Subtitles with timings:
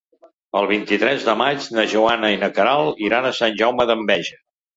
[0.61, 4.43] El vint-i-tres de maig na Joana i na Queralt iran a Sant Jaume d'Enveja.